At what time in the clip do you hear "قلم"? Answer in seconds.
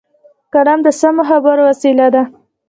0.53-0.79